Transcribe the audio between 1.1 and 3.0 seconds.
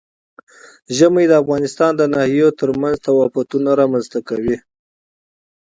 د افغانستان د ناحیو ترمنځ